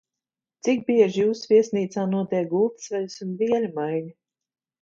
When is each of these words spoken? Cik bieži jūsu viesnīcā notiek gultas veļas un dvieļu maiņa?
Cik 0.67 0.79
bieži 0.87 1.25
jūsu 1.25 1.51
viesnīcā 1.51 2.07
notiek 2.15 2.49
gultas 2.57 2.91
veļas 2.95 3.23
un 3.27 3.37
dvieļu 3.43 3.73
maiņa? 3.81 4.13